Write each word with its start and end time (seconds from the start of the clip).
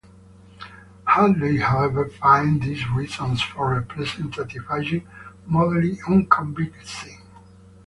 Hartley, 1.05 1.57
however, 1.57 2.09
finds 2.09 2.65
these 2.65 2.89
reasons 2.89 3.39
for 3.39 3.75
representative 3.75 4.65
agent 4.75 5.03
modelling 5.45 5.99
unconvincing. 6.07 7.21